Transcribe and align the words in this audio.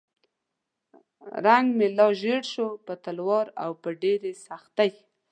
رنګ 1.45 1.67
مې 1.77 1.87
لا 1.97 2.07
ژیړ 2.19 2.41
شو 2.53 2.67
په 2.85 2.93
تلوار 3.03 3.47
او 3.63 3.71
په 3.81 3.89
ډېرې 4.01 4.31
سختۍ. 4.45 4.91